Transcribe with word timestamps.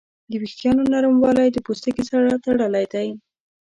د 0.29 0.31
وېښتیانو 0.41 0.83
نرموالی 0.93 1.47
د 1.51 1.57
پوستکي 1.65 2.03
سره 2.11 2.41
تړلی 2.45 2.85
دی. 2.93 3.07